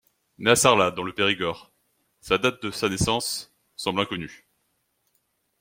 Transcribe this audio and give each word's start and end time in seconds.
Né 0.39 0.49
à 0.49 0.55
Sarlat 0.55 0.89
dans 0.89 1.03
le 1.03 1.13
Périgord, 1.13 1.71
sa 2.21 2.39
date 2.39 2.63
de 2.63 2.71
sa 2.71 2.89
naissance 2.89 3.53
semble 3.75 4.01
inconnue. 4.01 4.47